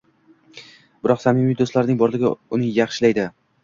[1.03, 3.33] biroq samimiy do‘stlarning borligi uni yaxshilaydi.